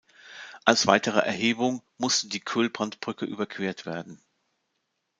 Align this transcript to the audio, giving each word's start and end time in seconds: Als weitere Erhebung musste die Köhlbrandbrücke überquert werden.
Als 0.65 0.87
weitere 0.87 1.19
Erhebung 1.19 1.83
musste 1.99 2.27
die 2.27 2.39
Köhlbrandbrücke 2.39 3.25
überquert 3.27 3.85
werden. 3.85 4.19